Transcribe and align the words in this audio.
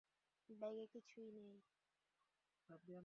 ব্যাগে 0.49 0.85
কিছুই 0.87 1.29
নেই। 1.31 1.53